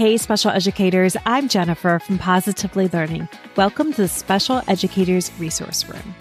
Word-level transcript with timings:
Hey, 0.00 0.16
special 0.16 0.50
educators, 0.50 1.14
I'm 1.26 1.46
Jennifer 1.46 1.98
from 1.98 2.16
Positively 2.16 2.88
Learning. 2.88 3.28
Welcome 3.54 3.92
to 3.92 4.00
the 4.00 4.08
Special 4.08 4.62
Educators 4.66 5.30
Resource 5.38 5.86
Room. 5.86 6.14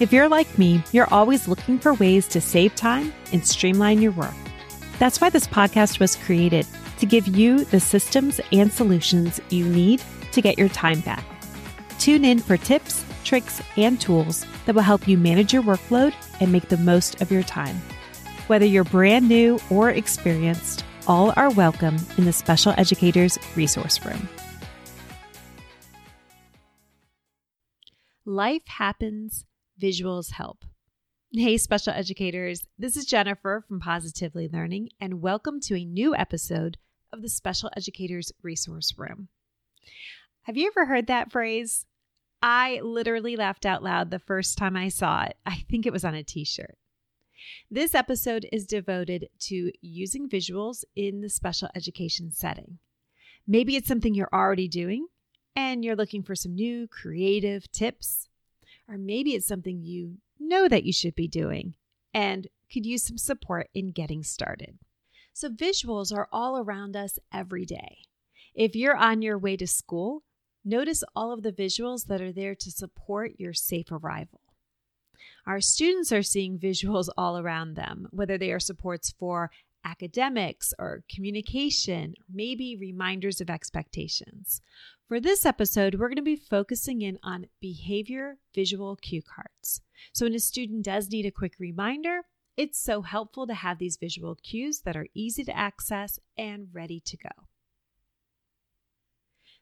If 0.00 0.12
you're 0.12 0.28
like 0.28 0.58
me, 0.58 0.82
you're 0.90 1.14
always 1.14 1.46
looking 1.46 1.78
for 1.78 1.94
ways 1.94 2.26
to 2.26 2.40
save 2.40 2.74
time 2.74 3.12
and 3.32 3.46
streamline 3.46 4.02
your 4.02 4.10
work. 4.10 4.34
That's 4.98 5.20
why 5.20 5.30
this 5.30 5.46
podcast 5.46 6.00
was 6.00 6.16
created 6.16 6.66
to 6.98 7.06
give 7.06 7.28
you 7.28 7.64
the 7.66 7.78
systems 7.78 8.40
and 8.50 8.72
solutions 8.72 9.38
you 9.50 9.66
need 9.66 10.02
to 10.32 10.42
get 10.42 10.58
your 10.58 10.68
time 10.70 10.98
back. 11.02 11.24
Tune 12.00 12.24
in 12.24 12.40
for 12.40 12.56
tips, 12.56 13.04
tricks, 13.22 13.62
and 13.76 14.00
tools 14.00 14.44
that 14.66 14.74
will 14.74 14.82
help 14.82 15.06
you 15.06 15.16
manage 15.16 15.52
your 15.52 15.62
workload 15.62 16.12
and 16.40 16.50
make 16.50 16.70
the 16.70 16.76
most 16.76 17.22
of 17.22 17.30
your 17.30 17.44
time. 17.44 17.76
Whether 18.48 18.66
you're 18.66 18.82
brand 18.82 19.28
new 19.28 19.60
or 19.70 19.90
experienced, 19.90 20.84
all 21.06 21.32
are 21.36 21.50
welcome 21.50 21.96
in 22.16 22.24
the 22.24 22.32
Special 22.32 22.72
Educators 22.76 23.38
Resource 23.56 24.04
Room. 24.04 24.28
Life 28.24 28.66
happens, 28.66 29.44
visuals 29.80 30.30
help. 30.30 30.64
Hey, 31.32 31.56
special 31.56 31.92
educators, 31.92 32.64
this 32.78 32.96
is 32.96 33.04
Jennifer 33.04 33.64
from 33.66 33.80
Positively 33.80 34.48
Learning, 34.52 34.90
and 35.00 35.20
welcome 35.20 35.58
to 35.62 35.74
a 35.74 35.84
new 35.84 36.14
episode 36.14 36.78
of 37.12 37.20
the 37.20 37.28
Special 37.28 37.70
Educators 37.76 38.30
Resource 38.42 38.94
Room. 38.96 39.28
Have 40.42 40.56
you 40.56 40.68
ever 40.68 40.86
heard 40.86 41.08
that 41.08 41.32
phrase? 41.32 41.84
I 42.42 42.80
literally 42.80 43.34
laughed 43.34 43.66
out 43.66 43.82
loud 43.82 44.10
the 44.10 44.18
first 44.20 44.56
time 44.56 44.76
I 44.76 44.88
saw 44.88 45.24
it. 45.24 45.36
I 45.44 45.64
think 45.68 45.84
it 45.84 45.92
was 45.92 46.04
on 46.04 46.14
a 46.14 46.22
t 46.22 46.44
shirt. 46.44 46.76
This 47.70 47.94
episode 47.94 48.46
is 48.52 48.66
devoted 48.66 49.28
to 49.40 49.72
using 49.80 50.28
visuals 50.28 50.84
in 50.94 51.20
the 51.20 51.30
special 51.30 51.68
education 51.74 52.30
setting. 52.30 52.78
Maybe 53.46 53.76
it's 53.76 53.88
something 53.88 54.14
you're 54.14 54.28
already 54.32 54.68
doing 54.68 55.06
and 55.56 55.84
you're 55.84 55.96
looking 55.96 56.22
for 56.22 56.34
some 56.34 56.54
new 56.54 56.86
creative 56.86 57.70
tips, 57.72 58.28
or 58.88 58.98
maybe 58.98 59.34
it's 59.34 59.46
something 59.46 59.82
you 59.82 60.18
know 60.38 60.68
that 60.68 60.84
you 60.84 60.92
should 60.92 61.14
be 61.14 61.28
doing 61.28 61.74
and 62.14 62.48
could 62.72 62.86
use 62.86 63.04
some 63.04 63.18
support 63.18 63.68
in 63.74 63.90
getting 63.92 64.22
started. 64.22 64.78
So, 65.32 65.48
visuals 65.48 66.14
are 66.14 66.28
all 66.30 66.58
around 66.58 66.94
us 66.94 67.18
every 67.32 67.64
day. 67.64 67.98
If 68.54 68.76
you're 68.76 68.96
on 68.96 69.22
your 69.22 69.38
way 69.38 69.56
to 69.56 69.66
school, 69.66 70.24
notice 70.62 71.02
all 71.16 71.32
of 71.32 71.42
the 71.42 71.52
visuals 71.52 72.06
that 72.06 72.20
are 72.20 72.32
there 72.32 72.54
to 72.54 72.70
support 72.70 73.32
your 73.38 73.54
safe 73.54 73.90
arrival. 73.90 74.41
Our 75.46 75.60
students 75.60 76.12
are 76.12 76.22
seeing 76.22 76.58
visuals 76.58 77.08
all 77.16 77.38
around 77.38 77.74
them, 77.74 78.08
whether 78.10 78.38
they 78.38 78.52
are 78.52 78.60
supports 78.60 79.12
for 79.18 79.50
academics 79.84 80.72
or 80.78 81.02
communication, 81.12 82.14
maybe 82.32 82.76
reminders 82.76 83.40
of 83.40 83.50
expectations. 83.50 84.60
For 85.08 85.20
this 85.20 85.44
episode, 85.44 85.96
we're 85.96 86.08
going 86.08 86.16
to 86.16 86.22
be 86.22 86.36
focusing 86.36 87.02
in 87.02 87.18
on 87.22 87.46
behavior 87.60 88.38
visual 88.54 88.96
cue 88.96 89.22
cards. 89.22 89.82
So, 90.12 90.24
when 90.24 90.34
a 90.34 90.38
student 90.38 90.84
does 90.84 91.10
need 91.10 91.26
a 91.26 91.30
quick 91.30 91.54
reminder, 91.58 92.22
it's 92.56 92.80
so 92.80 93.02
helpful 93.02 93.46
to 93.46 93.54
have 93.54 93.78
these 93.78 93.96
visual 93.96 94.36
cues 94.36 94.82
that 94.84 94.96
are 94.96 95.08
easy 95.14 95.44
to 95.44 95.56
access 95.56 96.18
and 96.38 96.68
ready 96.72 97.00
to 97.00 97.16
go. 97.16 97.48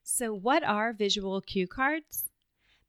So, 0.03 0.33
what 0.35 0.63
are 0.63 0.93
visual 0.93 1.41
cue 1.41 1.67
cards? 1.67 2.31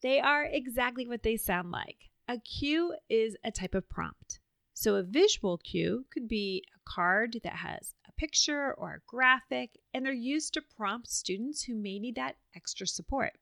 They 0.02 0.20
are 0.20 0.44
exactly 0.44 1.08
what 1.08 1.24
they 1.24 1.38
sound 1.38 1.72
like 1.72 2.11
a 2.32 2.38
cue 2.38 2.96
is 3.10 3.36
a 3.44 3.52
type 3.52 3.76
of 3.76 3.90
prompt. 3.90 4.40
So, 4.74 4.96
a 4.96 5.04
visual 5.04 5.58
cue 5.58 6.06
could 6.10 6.30
be 6.30 6.64
a 6.74 6.80
card 6.90 7.42
that 7.44 7.58
has 7.58 7.94
a 8.08 8.12
picture 8.14 8.74
or 8.74 8.96
a 8.96 9.02
graphic, 9.06 9.78
and 9.94 10.06
they're 10.06 10.14
used 10.14 10.54
to 10.54 10.62
prompt 10.62 11.12
students 11.12 11.64
who 11.64 11.76
may 11.76 12.00
need 12.00 12.16
that 12.16 12.38
extra 12.56 12.88
support. 12.88 13.34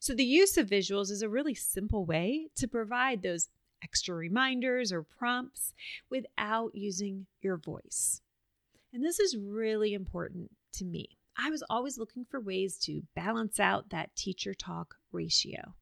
So, 0.00 0.14
the 0.14 0.24
use 0.24 0.58
of 0.58 0.68
visuals 0.68 1.10
is 1.10 1.22
a 1.22 1.30
really 1.30 1.54
simple 1.54 2.04
way 2.04 2.48
to 2.56 2.68
provide 2.68 3.22
those 3.22 3.48
extra 3.82 4.14
reminders 4.14 4.92
or 4.92 5.02
prompts 5.02 5.72
without 6.10 6.74
using 6.74 7.26
your 7.40 7.56
voice. 7.56 8.20
And 8.92 9.02
this 9.02 9.18
is 9.18 9.34
really 9.34 9.94
important 9.94 10.50
to 10.74 10.84
me. 10.84 11.16
I 11.38 11.48
was 11.48 11.64
always 11.70 11.96
looking 11.96 12.26
for 12.26 12.38
ways 12.38 12.76
to 12.80 13.02
balance 13.16 13.58
out 13.58 13.88
that 13.88 14.14
teacher 14.14 14.52
talk 14.52 14.96
ratio 15.10 15.74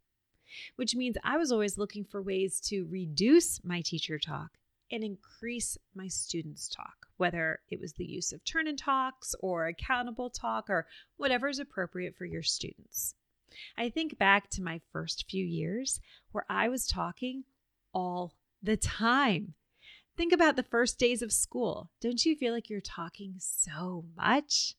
which 0.76 0.94
means 0.94 1.16
I 1.22 1.36
was 1.36 1.52
always 1.52 1.78
looking 1.78 2.04
for 2.04 2.22
ways 2.22 2.60
to 2.62 2.86
reduce 2.90 3.62
my 3.64 3.80
teacher 3.80 4.18
talk 4.18 4.52
and 4.90 5.04
increase 5.04 5.76
my 5.94 6.08
students' 6.08 6.68
talk, 6.68 7.06
whether 7.16 7.60
it 7.70 7.80
was 7.80 7.92
the 7.94 8.06
use 8.06 8.32
of 8.32 8.44
turn 8.44 8.66
and 8.66 8.78
talks 8.78 9.34
or 9.40 9.66
accountable 9.66 10.30
talk 10.30 10.70
or 10.70 10.86
whatever 11.16 11.48
is 11.48 11.58
appropriate 11.58 12.16
for 12.16 12.24
your 12.24 12.42
students. 12.42 13.14
I 13.76 13.88
think 13.90 14.18
back 14.18 14.50
to 14.50 14.62
my 14.62 14.80
first 14.92 15.26
few 15.28 15.44
years 15.44 16.00
where 16.32 16.44
I 16.48 16.68
was 16.68 16.86
talking 16.86 17.44
all 17.92 18.34
the 18.62 18.76
time. 18.76 19.54
Think 20.16 20.32
about 20.32 20.56
the 20.56 20.62
first 20.62 20.98
days 20.98 21.22
of 21.22 21.32
school. 21.32 21.90
Don't 22.00 22.24
you 22.24 22.34
feel 22.34 22.52
like 22.52 22.68
you're 22.68 22.80
talking 22.80 23.34
so 23.38 24.04
much? 24.16 24.74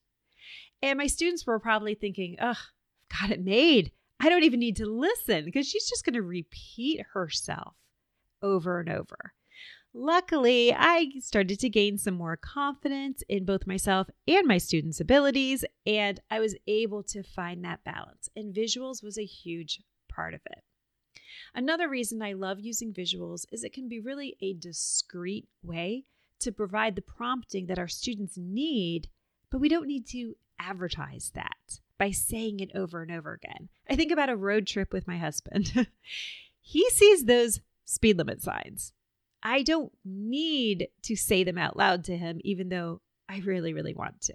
And 0.81 0.97
my 0.97 1.07
students 1.07 1.45
were 1.45 1.59
probably 1.59 1.95
thinking, 1.95 2.35
ugh, 2.39 2.57
I've 3.11 3.19
got 3.21 3.31
it 3.31 3.43
made. 3.43 3.91
I 4.19 4.27
don't 4.27 4.43
even 4.43 4.59
need 4.59 4.75
to 4.77 4.85
listen 4.85 5.45
because 5.45 5.67
she's 5.67 5.87
just 5.87 6.03
going 6.03 6.15
to 6.15 6.21
repeat 6.21 7.01
herself 7.13 7.75
over 8.41 8.79
and 8.79 8.89
over. 8.89 9.33
Luckily, 9.93 10.73
I 10.73 11.09
started 11.19 11.59
to 11.59 11.69
gain 11.69 11.97
some 11.97 12.13
more 12.13 12.37
confidence 12.37 13.23
in 13.27 13.45
both 13.45 13.65
myself 13.65 14.07
and 14.27 14.45
my 14.45 14.59
students' 14.59 14.99
abilities, 14.99 15.65
and 15.85 16.19
I 16.29 16.39
was 16.39 16.55
able 16.67 17.01
to 17.03 17.23
find 17.23 17.63
that 17.63 17.83
balance. 17.83 18.29
And 18.35 18.53
visuals 18.53 19.01
was 19.01 19.17
a 19.17 19.25
huge 19.25 19.81
part 20.07 20.33
of 20.33 20.41
it. 20.45 20.63
Another 21.55 21.89
reason 21.89 22.21
I 22.21 22.33
love 22.33 22.59
using 22.59 22.93
visuals 22.93 23.45
is 23.51 23.63
it 23.63 23.73
can 23.73 23.87
be 23.87 23.99
really 23.99 24.35
a 24.41 24.53
discreet 24.53 25.47
way 25.63 26.03
to 26.41 26.51
provide 26.51 26.95
the 26.95 27.01
prompting 27.01 27.65
that 27.65 27.79
our 27.79 27.87
students 27.87 28.37
need, 28.37 29.07
but 29.49 29.59
we 29.59 29.69
don't 29.69 29.87
need 29.87 30.05
to 30.09 30.35
advertise 30.59 31.31
that 31.33 31.79
by 31.99 32.09
saying 32.09 32.61
it 32.61 32.71
over 32.73 33.03
and 33.03 33.11
over 33.11 33.33
again. 33.33 33.69
I 33.87 33.95
think 33.95 34.11
about 34.11 34.29
a 34.29 34.35
road 34.35 34.65
trip 34.65 34.91
with 34.91 35.07
my 35.07 35.17
husband. 35.17 35.87
he 36.61 36.89
sees 36.89 37.25
those 37.25 37.59
speed 37.85 38.17
limit 38.17 38.41
signs. 38.41 38.93
I 39.43 39.61
don't 39.61 39.91
need 40.03 40.87
to 41.03 41.15
say 41.15 41.43
them 41.43 41.57
out 41.57 41.77
loud 41.77 42.05
to 42.05 42.17
him, 42.17 42.39
even 42.43 42.69
though 42.69 43.01
I 43.27 43.39
really, 43.39 43.73
really 43.73 43.93
want 43.93 44.21
to. 44.21 44.33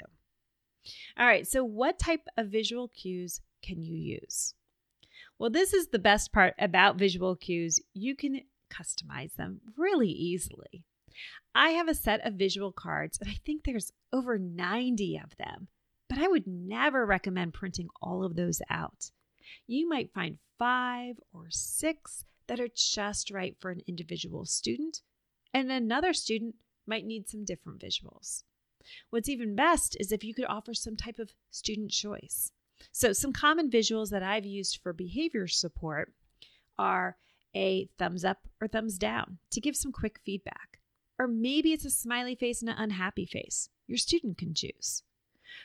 All 1.19 1.26
right, 1.26 1.47
so 1.47 1.64
what 1.64 1.98
type 1.98 2.26
of 2.36 2.48
visual 2.48 2.88
cues 2.88 3.41
can 3.62 3.82
you 3.82 3.96
use? 3.96 4.54
Well, 5.38 5.50
this 5.50 5.72
is 5.72 5.88
the 5.88 5.98
best 5.98 6.32
part 6.32 6.54
about 6.58 6.98
visual 6.98 7.34
cues. 7.34 7.81
You 7.94 8.14
can 8.14 8.42
customize 8.70 9.34
them 9.34 9.60
really 9.76 10.10
easily. 10.10 10.84
I 11.54 11.70
have 11.70 11.88
a 11.88 11.94
set 11.94 12.26
of 12.26 12.34
visual 12.34 12.72
cards, 12.72 13.19
and 13.20 13.31
I 13.31 13.38
think 13.46 13.64
there's 13.64 13.92
over 14.12 14.38
90 14.38 15.20
of 15.22 15.36
them 15.38 15.69
but 16.14 16.22
I 16.22 16.28
would 16.28 16.47
never 16.47 17.04
recommend 17.04 17.54
printing 17.54 17.88
all 18.00 18.22
of 18.22 18.36
those 18.36 18.62
out. 18.70 19.10
You 19.66 19.88
might 19.88 20.14
find 20.14 20.38
five 20.60 21.16
or 21.32 21.47
six 21.50 22.25
that 22.47 22.60
are 22.60 22.69
just 22.72 23.32
right 23.32 23.56
for 23.58 23.72
an 23.72 23.82
individual 23.88 24.44
student, 24.44 25.00
and 25.52 25.72
another 25.72 26.12
student 26.12 26.54
might 26.86 27.04
need 27.04 27.28
some 27.28 27.44
different 27.44 27.80
visuals. 27.80 28.44
What's 29.10 29.28
even 29.28 29.56
best 29.56 29.97
is 29.98 30.12
if 30.12 30.22
you 30.22 30.34
could 30.34 30.44
offer 30.44 30.72
some 30.72 30.94
type 30.94 31.19
of 31.19 31.32
student 31.50 31.91
choice. 31.91 32.52
So, 32.92 33.12
some 33.12 33.32
common 33.32 33.69
visuals 33.69 34.10
that 34.10 34.22
I've 34.22 34.46
used 34.46 34.78
for 34.82 34.92
behavior 34.92 35.48
support 35.48 36.12
are 36.78 37.16
a 37.56 37.88
thumbs 37.98 38.25
up 38.25 38.38
or 38.60 38.69
thumbs 38.69 38.98
down 38.98 39.38
to 39.50 39.60
give 39.60 39.75
some 39.75 39.91
quick 39.91 40.20
feedback. 40.25 40.78
Or 41.19 41.26
maybe 41.26 41.72
it's 41.72 41.84
a 41.84 41.91
smiley 41.91 42.36
face 42.36 42.60
and 42.60 42.70
an 42.70 42.76
unhappy 42.78 43.26
face. 43.26 43.69
Your 43.88 43.98
student 43.98 44.38
can 44.38 44.55
choose. 44.55 45.02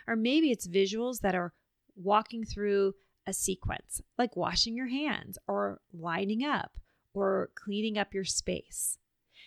Or 0.08 0.16
maybe 0.16 0.52
it's 0.52 0.68
visuals 0.68 1.22
that 1.22 1.36
are 1.36 1.54
walking 1.96 2.46
through 2.46 2.94
a 3.28 3.34
sequence, 3.34 4.02
like 4.18 4.36
washing 4.36 4.76
your 4.76 4.88
hands 4.88 5.38
or 5.48 5.82
lining 5.94 6.44
up 6.44 6.72
or 7.14 7.50
cleaning 7.56 7.98
up 7.98 8.14
your 8.14 8.24
space. 8.24 8.98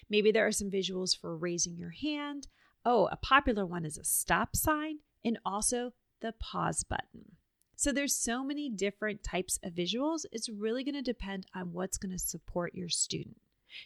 Maybe 0.09 0.31
there 0.31 0.47
are 0.47 0.53
some 0.53 0.71
visuals 0.71 1.19
for 1.19 1.37
raising 1.37 1.77
your 1.77 1.91
hand. 1.91 2.49
Oh, 2.85 3.09
a 3.11 3.17
popular 3.17 3.65
one 3.65 3.85
is 3.85 3.99
a 3.99 4.05
stop 4.05 4.56
sign 4.56 4.99
and 5.25 5.39
also 5.44 5.93
the 6.21 6.33
pause 6.33 6.85
button. 6.85 7.37
So 7.77 7.91
there's 7.93 8.15
so 8.15 8.44
many 8.44 8.69
different 8.69 9.25
types 9.25 9.59
of 9.65 9.73
visuals. 9.73 10.25
It's 10.31 10.49
really 10.49 10.85
going 10.85 10.94
to 10.94 11.03
depend 11.03 11.47
on 11.55 11.73
what's 11.73 11.99
going 11.99 12.12
to 12.12 12.19
support 12.19 12.75
your 12.75 12.89
student. 12.89 13.39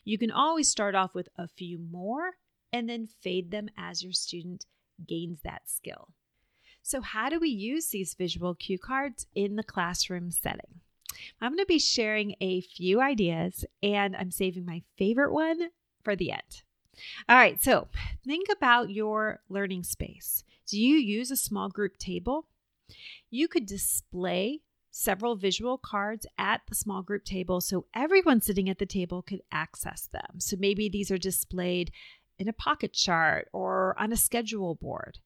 You 0.05 0.19
can 0.19 0.31
always 0.31 0.69
start 0.69 0.95
off 0.95 1.15
with 1.15 1.29
a 1.39 1.49
few 1.49 1.79
more 1.79 2.33
and 2.73 2.89
then 2.89 3.07
fade 3.07 3.51
them 3.51 3.69
as 3.79 4.03
your 4.03 4.13
student 4.13 4.67
gains 5.07 5.41
that 5.45 5.63
skill. 5.67 6.09
So, 6.87 7.01
how 7.01 7.29
do 7.29 7.41
we 7.41 7.49
use 7.49 7.89
these 7.89 8.15
visual 8.15 8.55
cue 8.55 8.79
cards 8.79 9.27
in 9.35 9.57
the 9.57 9.65
classroom 9.65 10.31
setting? 10.31 10.83
I'm 11.41 11.51
going 11.51 11.59
to 11.59 11.67
be 11.67 11.81
sharing 11.81 12.37
a 12.41 12.61
few 12.61 13.01
ideas 13.01 13.65
and 13.83 14.15
I'm 14.15 14.31
saving 14.31 14.65
my 14.65 14.83
favorite 14.97 15.33
one 15.33 15.71
for 16.05 16.15
the 16.15 16.31
end. 16.31 16.63
All 17.29 17.35
right, 17.35 17.61
so 17.61 17.89
think 18.25 18.47
about 18.57 18.91
your 18.91 19.41
learning 19.49 19.83
space. 19.83 20.45
Do 20.69 20.81
you 20.81 20.95
use 20.95 21.33
a 21.33 21.37
small 21.37 21.69
group 21.69 21.97
table 21.97 22.47
You 23.31 23.49
could 23.49 23.67
display 23.67 24.61
several 24.93 25.35
visual 25.35 25.79
cards 25.79 26.25
at 26.39 26.61
the 26.69 26.77
small 26.77 27.03
group 27.03 27.25
table 27.25 27.61
so 27.61 27.87
everyone 27.95 28.41
sitting 28.41 28.69
at 28.71 28.79
the 28.79 28.87
table 28.87 29.23
could 29.23 29.43
access 29.51 30.07
them. 30.07 30.39
So 30.39 30.57
maybe 30.57 30.89
these 30.89 31.11
are 31.11 31.19
displayed 31.19 31.91
in 32.39 32.47
a 32.49 32.53
pocket 32.53 32.93
chart 32.93 33.49
or 33.53 33.97
on 33.99 34.13
a 34.13 34.17
schedule 34.17 34.77
board. 34.77 35.19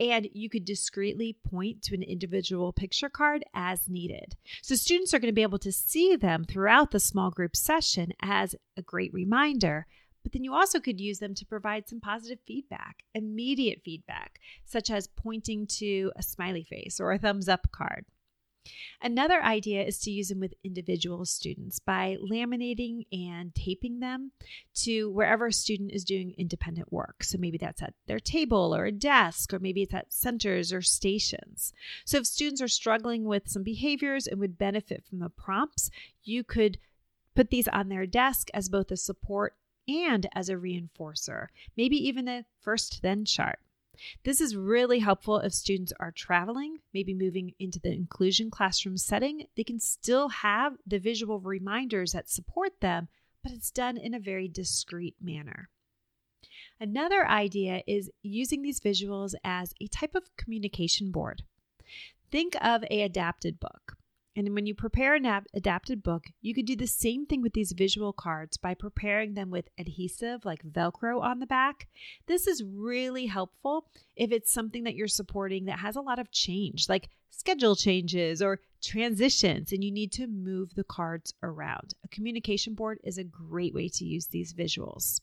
And 0.00 0.28
you 0.32 0.48
could 0.48 0.64
discreetly 0.64 1.36
point 1.48 1.82
to 1.82 1.94
an 1.94 2.02
individual 2.02 2.72
picture 2.72 3.08
card 3.08 3.44
as 3.54 3.88
needed. 3.88 4.36
So 4.62 4.74
students 4.74 5.14
are 5.14 5.18
going 5.18 5.32
to 5.32 5.34
be 5.34 5.42
able 5.42 5.58
to 5.60 5.72
see 5.72 6.16
them 6.16 6.44
throughout 6.44 6.90
the 6.90 7.00
small 7.00 7.30
group 7.30 7.56
session 7.56 8.12
as 8.20 8.54
a 8.76 8.82
great 8.82 9.12
reminder. 9.12 9.86
But 10.22 10.32
then 10.32 10.44
you 10.44 10.52
also 10.52 10.80
could 10.80 11.00
use 11.00 11.20
them 11.20 11.34
to 11.34 11.46
provide 11.46 11.88
some 11.88 12.00
positive 12.00 12.38
feedback, 12.46 13.04
immediate 13.14 13.80
feedback, 13.84 14.40
such 14.64 14.90
as 14.90 15.06
pointing 15.06 15.66
to 15.78 16.12
a 16.16 16.22
smiley 16.22 16.64
face 16.64 17.00
or 17.00 17.12
a 17.12 17.18
thumbs 17.18 17.48
up 17.48 17.70
card. 17.70 18.04
Another 19.00 19.42
idea 19.42 19.84
is 19.84 19.98
to 20.00 20.10
use 20.10 20.28
them 20.28 20.40
with 20.40 20.54
individual 20.64 21.24
students 21.24 21.78
by 21.78 22.16
laminating 22.22 23.06
and 23.12 23.54
taping 23.54 24.00
them 24.00 24.32
to 24.74 25.10
wherever 25.10 25.46
a 25.46 25.52
student 25.52 25.92
is 25.92 26.04
doing 26.04 26.34
independent 26.36 26.92
work. 26.92 27.24
So 27.24 27.38
maybe 27.38 27.58
that's 27.58 27.82
at 27.82 27.94
their 28.06 28.20
table 28.20 28.74
or 28.74 28.84
a 28.86 28.92
desk, 28.92 29.54
or 29.54 29.58
maybe 29.58 29.82
it's 29.82 29.94
at 29.94 30.12
centers 30.12 30.72
or 30.72 30.82
stations. 30.82 31.72
So 32.04 32.18
if 32.18 32.26
students 32.26 32.60
are 32.60 32.68
struggling 32.68 33.24
with 33.24 33.48
some 33.48 33.62
behaviors 33.62 34.26
and 34.26 34.40
would 34.40 34.58
benefit 34.58 35.04
from 35.08 35.20
the 35.20 35.30
prompts, 35.30 35.90
you 36.24 36.44
could 36.44 36.78
put 37.34 37.50
these 37.50 37.68
on 37.68 37.88
their 37.88 38.06
desk 38.06 38.48
as 38.52 38.68
both 38.68 38.90
a 38.90 38.96
support 38.96 39.54
and 39.86 40.28
as 40.34 40.48
a 40.48 40.56
reinforcer, 40.56 41.46
maybe 41.76 41.96
even 41.96 42.28
a 42.28 42.44
first 42.60 43.00
then 43.02 43.24
chart. 43.24 43.60
This 44.24 44.40
is 44.40 44.56
really 44.56 45.00
helpful 45.00 45.38
if 45.38 45.52
students 45.52 45.92
are 45.98 46.12
traveling, 46.12 46.78
maybe 46.94 47.14
moving 47.14 47.54
into 47.58 47.78
the 47.78 47.92
inclusion 47.92 48.50
classroom 48.50 48.96
setting. 48.96 49.46
They 49.56 49.64
can 49.64 49.80
still 49.80 50.28
have 50.28 50.76
the 50.86 50.98
visual 50.98 51.40
reminders 51.40 52.12
that 52.12 52.30
support 52.30 52.80
them, 52.80 53.08
but 53.42 53.52
it's 53.52 53.70
done 53.70 53.96
in 53.96 54.14
a 54.14 54.20
very 54.20 54.48
discreet 54.48 55.16
manner. 55.20 55.68
Another 56.80 57.26
idea 57.26 57.82
is 57.86 58.10
using 58.22 58.62
these 58.62 58.80
visuals 58.80 59.34
as 59.42 59.74
a 59.80 59.88
type 59.88 60.14
of 60.14 60.36
communication 60.36 61.10
board. 61.10 61.42
Think 62.30 62.54
of 62.62 62.84
a 62.90 63.02
adapted 63.02 63.58
book. 63.58 63.97
And 64.38 64.54
when 64.54 64.66
you 64.66 64.74
prepare 64.74 65.16
an 65.16 65.26
adapted 65.52 66.04
book, 66.04 66.26
you 66.40 66.54
could 66.54 66.64
do 66.64 66.76
the 66.76 66.86
same 66.86 67.26
thing 67.26 67.42
with 67.42 67.54
these 67.54 67.72
visual 67.72 68.12
cards 68.12 68.56
by 68.56 68.72
preparing 68.72 69.34
them 69.34 69.50
with 69.50 69.68
adhesive 69.76 70.44
like 70.44 70.62
Velcro 70.62 71.20
on 71.20 71.40
the 71.40 71.46
back. 71.46 71.88
This 72.28 72.46
is 72.46 72.62
really 72.62 73.26
helpful 73.26 73.90
if 74.14 74.30
it's 74.30 74.52
something 74.52 74.84
that 74.84 74.94
you're 74.94 75.08
supporting 75.08 75.64
that 75.64 75.80
has 75.80 75.96
a 75.96 76.00
lot 76.00 76.20
of 76.20 76.30
change, 76.30 76.88
like 76.88 77.08
schedule 77.30 77.74
changes 77.74 78.40
or 78.40 78.60
transitions, 78.80 79.72
and 79.72 79.82
you 79.82 79.90
need 79.90 80.12
to 80.12 80.28
move 80.28 80.72
the 80.76 80.84
cards 80.84 81.34
around. 81.42 81.94
A 82.04 82.08
communication 82.08 82.74
board 82.74 83.00
is 83.02 83.18
a 83.18 83.24
great 83.24 83.74
way 83.74 83.88
to 83.88 84.04
use 84.04 84.28
these 84.28 84.54
visuals. 84.54 85.20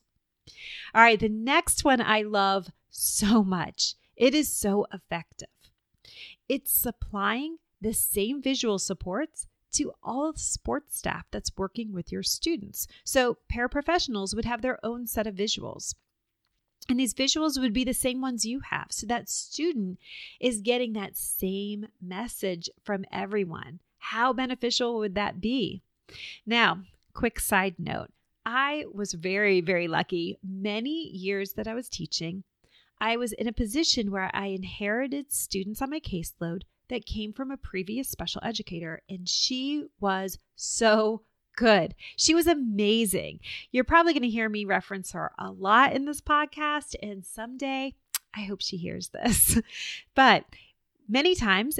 All 0.93 1.01
right, 1.01 1.17
the 1.17 1.29
next 1.29 1.85
one 1.85 2.01
I 2.01 2.23
love 2.23 2.67
so 2.89 3.45
much. 3.45 3.95
It 4.17 4.35
is 4.35 4.51
so 4.51 4.87
effective. 4.91 5.47
It's 6.49 6.73
supplying 6.73 7.59
the 7.81 7.93
same 7.93 8.41
visual 8.41 8.79
supports 8.79 9.47
to 9.73 9.93
all 10.01 10.33
sports 10.35 10.97
staff 10.97 11.25
that's 11.31 11.51
working 11.57 11.91
with 11.91 12.11
your 12.11 12.23
students. 12.23 12.87
So, 13.03 13.37
paraprofessionals 13.51 14.35
would 14.35 14.45
have 14.45 14.61
their 14.61 14.83
own 14.85 15.05
set 15.05 15.27
of 15.27 15.35
visuals. 15.35 15.95
And 16.87 16.99
these 16.99 17.13
visuals 17.13 17.59
would 17.59 17.73
be 17.73 17.83
the 17.83 17.93
same 17.93 18.21
ones 18.21 18.45
you 18.45 18.59
have. 18.59 18.87
So 18.91 19.07
that 19.07 19.29
student 19.29 19.97
is 20.39 20.61
getting 20.61 20.93
that 20.93 21.17
same 21.17 21.87
message 22.01 22.69
from 22.83 23.05
everyone. 23.11 23.79
How 23.97 24.33
beneficial 24.33 24.99
would 24.99 25.15
that 25.15 25.41
be? 25.41 25.81
Now, 26.45 26.81
quick 27.13 27.39
side 27.39 27.75
note 27.79 28.11
I 28.45 28.85
was 28.93 29.13
very, 29.13 29.61
very 29.61 29.87
lucky. 29.87 30.37
Many 30.43 31.09
years 31.09 31.53
that 31.53 31.67
I 31.67 31.73
was 31.73 31.89
teaching, 31.89 32.43
I 33.01 33.17
was 33.17 33.33
in 33.33 33.47
a 33.47 33.53
position 33.53 34.11
where 34.11 34.29
I 34.33 34.47
inherited 34.47 35.31
students 35.31 35.81
on 35.81 35.89
my 35.89 35.99
caseload 35.99 36.61
that 36.89 37.05
came 37.05 37.33
from 37.33 37.51
a 37.51 37.57
previous 37.57 38.09
special 38.09 38.41
educator, 38.43 39.01
and 39.09 39.27
she 39.27 39.85
was 39.99 40.39
so 40.55 41.21
good. 41.55 41.95
She 42.15 42.33
was 42.33 42.47
amazing. 42.47 43.39
You're 43.71 43.83
probably 43.83 44.13
going 44.13 44.23
to 44.23 44.29
hear 44.29 44.49
me 44.49 44.65
reference 44.65 45.11
her 45.13 45.31
a 45.37 45.51
lot 45.51 45.93
in 45.93 46.05
this 46.05 46.21
podcast, 46.21 46.95
and 47.01 47.25
someday 47.25 47.93
I 48.35 48.41
hope 48.43 48.61
she 48.61 48.77
hears 48.77 49.09
this. 49.09 49.59
but 50.15 50.45
many 51.07 51.35
times, 51.35 51.79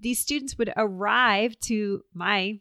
these 0.00 0.18
students 0.18 0.58
would 0.58 0.72
arrive 0.76 1.58
to 1.60 2.04
my 2.12 2.60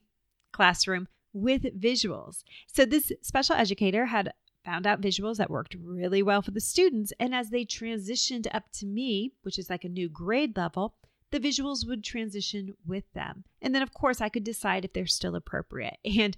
classroom 0.51 1.07
with 1.33 1.63
visuals. 1.79 2.43
So, 2.67 2.85
this 2.85 3.11
special 3.21 3.55
educator 3.55 4.05
had 4.05 4.33
found 4.63 4.85
out 4.85 5.01
visuals 5.01 5.37
that 5.37 5.49
worked 5.49 5.75
really 5.81 6.21
well 6.21 6.41
for 6.41 6.51
the 6.51 6.59
students. 6.59 7.11
And 7.19 7.33
as 7.33 7.49
they 7.49 7.65
transitioned 7.65 8.47
up 8.53 8.65
to 8.73 8.85
me, 8.85 9.33
which 9.41 9.57
is 9.57 9.69
like 9.69 9.83
a 9.83 9.89
new 9.89 10.09
grade 10.09 10.55
level, 10.55 10.95
the 11.31 11.39
visuals 11.39 11.87
would 11.87 12.03
transition 12.03 12.75
with 12.85 13.11
them. 13.13 13.43
And 13.61 13.73
then, 13.73 13.81
of 13.81 13.93
course, 13.93 14.21
I 14.21 14.29
could 14.29 14.43
decide 14.43 14.85
if 14.85 14.93
they're 14.93 15.07
still 15.07 15.35
appropriate. 15.35 15.97
And 16.05 16.37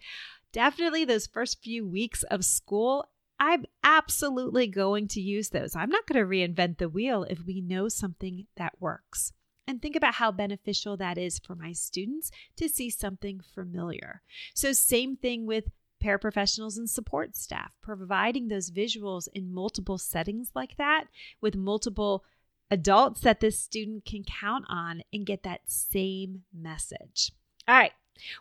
definitely 0.51 1.03
those 1.03 1.27
first 1.27 1.61
few 1.61 1.85
weeks 1.85 2.23
of 2.23 2.45
school, 2.45 3.07
I'm 3.39 3.65
absolutely 3.83 4.67
going 4.67 5.07
to 5.09 5.21
use 5.21 5.49
those. 5.49 5.75
I'm 5.75 5.89
not 5.89 6.05
going 6.05 6.21
to 6.21 6.29
reinvent 6.29 6.77
the 6.77 6.87
wheel 6.87 7.23
if 7.23 7.43
we 7.45 7.59
know 7.59 7.89
something 7.89 8.45
that 8.55 8.73
works. 8.79 9.33
And 9.67 9.81
think 9.81 9.95
about 9.95 10.15
how 10.15 10.31
beneficial 10.31 10.95
that 10.97 11.17
is 11.17 11.39
for 11.39 11.55
my 11.55 11.71
students 11.71 12.31
to 12.57 12.69
see 12.69 12.89
something 12.89 13.41
familiar. 13.53 14.21
So, 14.53 14.73
same 14.73 15.15
thing 15.15 15.45
with 15.45 15.71
paraprofessionals 16.03 16.77
and 16.77 16.89
support 16.89 17.35
staff, 17.35 17.71
providing 17.81 18.47
those 18.47 18.71
visuals 18.71 19.27
in 19.33 19.53
multiple 19.53 19.97
settings 19.97 20.51
like 20.53 20.75
that 20.77 21.05
with 21.39 21.55
multiple 21.55 22.25
adults 22.73 23.21
that 23.21 23.39
this 23.39 23.59
student 23.59 24.03
can 24.03 24.23
count 24.23 24.65
on 24.67 25.03
and 25.13 25.25
get 25.25 25.43
that 25.43 25.61
same 25.67 26.43
message. 26.53 27.31
All 27.67 27.75
right, 27.75 27.91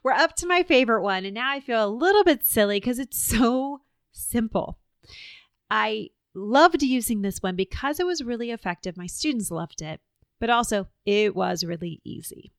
we're 0.03 0.13
up 0.13 0.35
to 0.37 0.47
my 0.47 0.63
favorite 0.63 1.03
one. 1.03 1.25
And 1.25 1.35
now 1.35 1.51
I 1.51 1.61
feel 1.61 1.85
a 1.85 1.87
little 1.87 2.25
bit 2.25 2.45
silly 2.45 2.81
because 2.81 2.99
it's 2.99 3.19
so 3.23 3.83
simple. 4.11 4.79
I 5.71 6.09
loved 6.35 6.83
using 6.83 7.23
this 7.23 7.43
one 7.43 7.57
because 7.57 8.01
it 8.01 8.07
was 8.07 8.25
really 8.25 8.51
effective. 8.51 8.97
My 8.97 9.07
students 9.07 9.51
loved 9.51 9.83
it, 9.83 10.01
but 10.41 10.51
also 10.51 10.89
it 11.05 11.37
was 11.37 11.65
really 11.65 12.01
easy. 12.05 12.53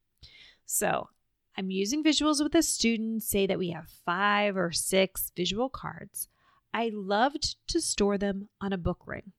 So 0.65 1.09
I'm 1.57 1.71
using 1.71 2.03
visuals 2.03 2.41
with 2.41 2.55
a 2.55 2.63
student, 2.63 3.23
say 3.23 3.45
that 3.47 3.59
we 3.59 3.71
have 3.71 3.89
five 4.05 4.57
or 4.57 4.71
six 4.71 5.31
visual 5.35 5.69
cards. 5.69 6.27
I 6.73 6.91
loved 6.93 7.55
to 7.67 7.81
store 7.81 8.17
them 8.17 8.49
on 8.61 8.73
a 8.73 8.77
book 8.77 9.05
ring 9.05 9.33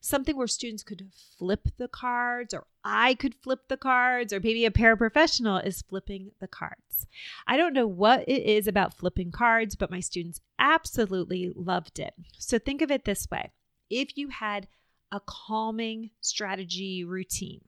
something 0.00 0.36
where 0.36 0.46
students 0.46 0.82
could 0.82 1.10
flip 1.38 1.68
the 1.76 1.88
cards, 1.88 2.54
or 2.54 2.66
I 2.84 3.14
could 3.14 3.34
flip 3.34 3.68
the 3.68 3.76
cards, 3.76 4.32
or 4.32 4.40
maybe 4.40 4.64
a 4.64 4.70
paraprofessional 4.70 5.64
is 5.64 5.82
flipping 5.82 6.32
the 6.40 6.48
cards. 6.48 7.06
I 7.46 7.56
don't 7.56 7.74
know 7.74 7.86
what 7.86 8.28
it 8.28 8.42
is 8.42 8.66
about 8.66 8.94
flipping 8.94 9.30
cards, 9.32 9.76
but 9.76 9.90
my 9.90 10.00
students 10.00 10.40
absolutely 10.58 11.52
loved 11.54 11.98
it. 11.98 12.14
So 12.38 12.58
think 12.58 12.82
of 12.82 12.90
it 12.90 13.04
this 13.04 13.28
way 13.30 13.50
if 13.90 14.16
you 14.16 14.28
had 14.28 14.68
a 15.12 15.20
calming 15.20 16.10
strategy 16.20 17.04
routine, 17.04 17.62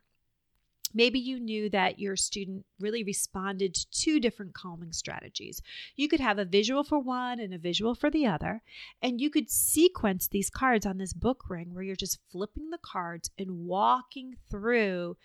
Maybe 0.94 1.18
you 1.18 1.38
knew 1.38 1.68
that 1.70 1.98
your 1.98 2.16
student 2.16 2.64
really 2.80 3.02
responded 3.04 3.74
to 3.74 3.90
two 3.90 4.20
different 4.20 4.54
calming 4.54 4.92
strategies. 4.92 5.60
You 5.96 6.08
could 6.08 6.20
have 6.20 6.38
a 6.38 6.44
visual 6.44 6.84
for 6.84 6.98
one 6.98 7.40
and 7.40 7.52
a 7.52 7.58
visual 7.58 7.94
for 7.94 8.10
the 8.10 8.26
other, 8.26 8.62
and 9.02 9.20
you 9.20 9.30
could 9.30 9.50
sequence 9.50 10.28
these 10.28 10.50
cards 10.50 10.86
on 10.86 10.98
this 10.98 11.12
book 11.12 11.44
ring 11.48 11.72
where 11.72 11.82
you're 11.82 11.96
just 11.96 12.18
flipping 12.30 12.70
the 12.70 12.78
cards 12.78 13.30
and 13.38 13.66
walking 13.66 14.36
through 14.50 15.16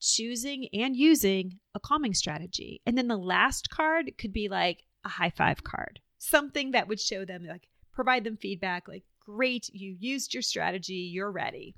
choosing 0.00 0.68
and 0.72 0.96
using 0.96 1.58
a 1.74 1.80
calming 1.80 2.14
strategy. 2.14 2.80
And 2.84 2.98
then 2.98 3.08
the 3.08 3.16
last 3.16 3.70
card 3.70 4.12
could 4.18 4.32
be 4.32 4.48
like 4.48 4.84
a 5.04 5.08
high 5.08 5.30
five 5.30 5.62
card, 5.62 6.00
something 6.18 6.72
that 6.72 6.88
would 6.88 7.00
show 7.00 7.24
them, 7.24 7.46
like, 7.46 7.68
provide 7.92 8.24
them 8.24 8.36
feedback, 8.36 8.88
like, 8.88 9.04
great, 9.24 9.68
you 9.72 9.96
used 10.00 10.34
your 10.34 10.42
strategy, 10.42 10.94
you're 10.94 11.30
ready. 11.30 11.74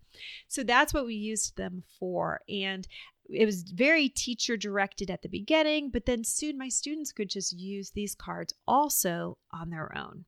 So 0.48 0.62
that's 0.62 0.94
what 0.94 1.04
we 1.04 1.14
used 1.14 1.56
them 1.56 1.82
for. 1.98 2.40
And 2.48 2.86
it 3.28 3.46
was 3.46 3.62
very 3.62 4.08
teacher 4.08 4.56
directed 4.56 5.10
at 5.10 5.22
the 5.22 5.28
beginning, 5.28 5.90
but 5.90 6.06
then 6.06 6.24
soon 6.24 6.58
my 6.58 6.68
students 6.68 7.12
could 7.12 7.30
just 7.30 7.52
use 7.52 7.90
these 7.90 8.14
cards 8.14 8.54
also 8.66 9.38
on 9.50 9.70
their 9.70 9.96
own. 9.96 10.24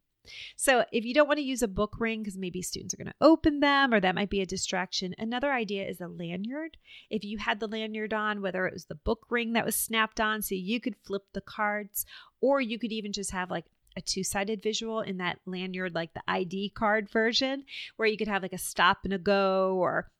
So, 0.56 0.84
if 0.92 1.04
you 1.04 1.14
don't 1.14 1.28
want 1.28 1.38
to 1.38 1.44
use 1.44 1.62
a 1.62 1.68
book 1.68 1.96
ring 2.00 2.20
because 2.22 2.36
maybe 2.36 2.62
students 2.62 2.92
are 2.94 2.96
going 2.96 3.06
to 3.06 3.14
open 3.20 3.60
them 3.60 3.94
or 3.94 4.00
that 4.00 4.14
might 4.14 4.30
be 4.30 4.40
a 4.40 4.46
distraction, 4.46 5.14
another 5.18 5.52
idea 5.52 5.86
is 5.86 6.00
a 6.00 6.08
lanyard. 6.08 6.76
If 7.10 7.24
you 7.24 7.38
had 7.38 7.60
the 7.60 7.68
lanyard 7.68 8.12
on, 8.12 8.42
whether 8.42 8.66
it 8.66 8.72
was 8.72 8.86
the 8.86 8.94
book 8.94 9.26
ring 9.30 9.52
that 9.52 9.64
was 9.64 9.76
snapped 9.76 10.20
on 10.20 10.42
so 10.42 10.54
you 10.54 10.80
could 10.80 10.96
flip 10.96 11.22
the 11.32 11.40
cards, 11.40 12.04
or 12.40 12.60
you 12.60 12.78
could 12.78 12.92
even 12.92 13.12
just 13.12 13.30
have 13.30 13.50
like 13.50 13.66
a 13.96 14.00
two 14.00 14.22
sided 14.22 14.62
visual 14.62 15.00
in 15.00 15.18
that 15.18 15.38
lanyard, 15.46 15.94
like 15.94 16.12
the 16.12 16.22
ID 16.28 16.70
card 16.70 17.08
version, 17.08 17.64
where 17.96 18.08
you 18.08 18.16
could 18.16 18.28
have 18.28 18.42
like 18.42 18.52
a 18.52 18.58
stop 18.58 18.98
and 19.04 19.12
a 19.12 19.18
go 19.18 19.76
or 19.76 20.10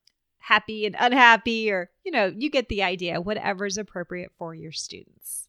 happy 0.46 0.86
and 0.86 0.94
unhappy, 0.98 1.70
or, 1.70 1.90
you 2.04 2.12
know, 2.12 2.32
you 2.36 2.48
get 2.48 2.68
the 2.68 2.82
idea, 2.82 3.20
whatever's 3.20 3.76
appropriate 3.76 4.30
for 4.38 4.54
your 4.54 4.70
students. 4.70 5.48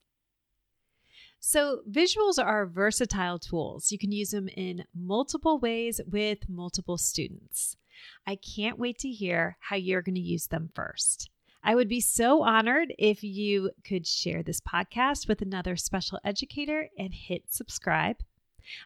So, 1.40 1.82
visuals 1.90 2.44
are 2.44 2.66
versatile 2.66 3.38
tools. 3.38 3.92
You 3.92 4.00
can 4.00 4.12
use 4.12 4.32
them 4.32 4.50
in 4.50 4.86
multiple 4.96 5.60
ways 5.60 6.02
with 6.10 6.50
multiple 6.50 6.98
students. 6.98 7.78
I 8.26 8.38
can't 8.38 8.80
wait 8.80 8.98
to 9.00 9.10
hear 9.10 9.58
how 9.60 9.76
you're 9.76 10.02
going 10.02 10.16
to 10.16 10.22
use 10.22 10.48
them 10.48 10.72
first. 10.74 11.30
I 11.64 11.76
would 11.76 11.90
be 11.90 12.02
so 12.02 12.42
honored 12.42 12.92
if 12.98 13.24
you 13.24 13.70
could 13.86 14.08
share 14.08 14.42
this 14.42 14.62
podcast 14.62 15.28
with 15.28 15.44
another 15.44 15.76
special 15.76 16.20
educator 16.26 16.90
and 16.98 17.14
hit 17.14 17.44
subscribe. 17.50 18.18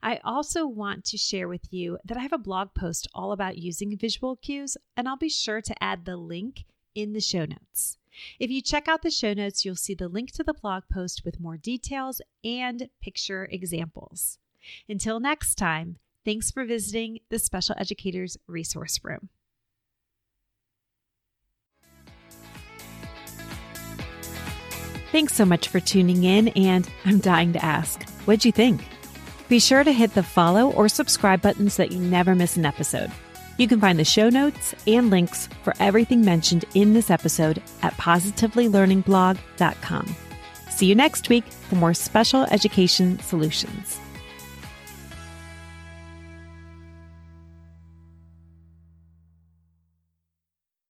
I 0.01 0.19
also 0.23 0.65
want 0.65 1.05
to 1.05 1.17
share 1.17 1.47
with 1.47 1.71
you 1.71 1.97
that 2.05 2.17
I 2.17 2.21
have 2.21 2.33
a 2.33 2.37
blog 2.37 2.73
post 2.73 3.07
all 3.13 3.31
about 3.31 3.57
using 3.57 3.97
visual 3.97 4.35
cues, 4.35 4.77
and 4.95 5.07
I'll 5.07 5.17
be 5.17 5.29
sure 5.29 5.61
to 5.61 5.83
add 5.83 6.05
the 6.05 6.17
link 6.17 6.65
in 6.95 7.13
the 7.13 7.21
show 7.21 7.45
notes. 7.45 7.97
If 8.39 8.51
you 8.51 8.61
check 8.61 8.87
out 8.87 9.01
the 9.01 9.11
show 9.11 9.33
notes, 9.33 9.63
you'll 9.63 9.75
see 9.75 9.93
the 9.93 10.09
link 10.09 10.31
to 10.33 10.43
the 10.43 10.53
blog 10.53 10.83
post 10.91 11.23
with 11.23 11.39
more 11.39 11.57
details 11.57 12.21
and 12.43 12.89
picture 13.01 13.47
examples. 13.51 14.37
Until 14.89 15.19
next 15.19 15.55
time, 15.55 15.97
thanks 16.25 16.51
for 16.51 16.65
visiting 16.65 17.19
the 17.29 17.39
Special 17.39 17.75
Educators 17.77 18.37
Resource 18.47 18.99
Room. 19.03 19.29
Thanks 25.11 25.33
so 25.33 25.43
much 25.43 25.67
for 25.67 25.81
tuning 25.81 26.23
in, 26.23 26.49
and 26.49 26.89
I'm 27.05 27.19
dying 27.19 27.51
to 27.53 27.65
ask, 27.65 28.07
what'd 28.25 28.45
you 28.45 28.51
think? 28.51 28.81
Be 29.51 29.59
sure 29.59 29.83
to 29.83 29.91
hit 29.91 30.13
the 30.13 30.23
follow 30.23 30.71
or 30.71 30.87
subscribe 30.87 31.41
buttons 31.41 31.73
so 31.73 31.83
that 31.83 31.91
you 31.91 31.99
never 31.99 32.35
miss 32.35 32.55
an 32.55 32.65
episode. 32.65 33.11
You 33.57 33.67
can 33.67 33.81
find 33.81 33.99
the 33.99 34.05
show 34.05 34.29
notes 34.29 34.73
and 34.87 35.09
links 35.09 35.49
for 35.63 35.73
everything 35.77 36.23
mentioned 36.23 36.63
in 36.73 36.93
this 36.93 37.11
episode 37.11 37.61
at 37.81 37.91
positivelylearningblog.com. 37.95 40.15
See 40.69 40.85
you 40.85 40.95
next 40.95 41.27
week 41.27 41.43
for 41.43 41.75
more 41.75 41.93
special 41.93 42.43
education 42.43 43.19
solutions. 43.19 43.99